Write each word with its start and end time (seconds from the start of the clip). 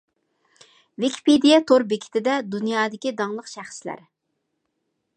ۋىكىپېدىيە 1.03 1.59
تور 1.71 1.85
بېكىتىدە 1.93 2.39
دۇنيادىكى 2.57 3.15
داڭلىق 3.23 3.53
شەخسلەر. 3.55 4.07